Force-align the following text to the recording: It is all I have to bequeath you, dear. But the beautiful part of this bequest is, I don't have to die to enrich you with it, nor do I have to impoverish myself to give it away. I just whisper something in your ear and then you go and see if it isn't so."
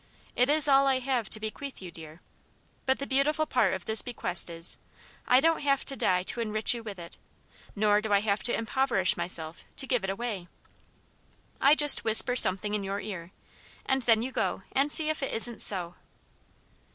It 0.35 0.49
is 0.49 0.67
all 0.67 0.87
I 0.87 0.97
have 0.97 1.29
to 1.29 1.39
bequeath 1.39 1.79
you, 1.79 1.91
dear. 1.91 2.21
But 2.87 2.97
the 2.97 3.05
beautiful 3.05 3.45
part 3.45 3.75
of 3.75 3.85
this 3.85 4.01
bequest 4.01 4.49
is, 4.49 4.79
I 5.27 5.39
don't 5.39 5.59
have 5.61 5.85
to 5.85 5.95
die 5.95 6.23
to 6.23 6.41
enrich 6.41 6.73
you 6.73 6.81
with 6.81 6.97
it, 6.97 7.19
nor 7.75 8.01
do 8.01 8.11
I 8.11 8.21
have 8.21 8.41
to 8.45 8.57
impoverish 8.57 9.15
myself 9.15 9.63
to 9.77 9.85
give 9.85 10.03
it 10.03 10.09
away. 10.09 10.47
I 11.61 11.75
just 11.75 12.03
whisper 12.03 12.35
something 12.35 12.73
in 12.73 12.83
your 12.83 12.99
ear 12.99 13.29
and 13.85 14.01
then 14.01 14.23
you 14.23 14.31
go 14.31 14.63
and 14.71 14.91
see 14.91 15.09
if 15.11 15.21
it 15.21 15.31
isn't 15.31 15.61
so." 15.61 15.93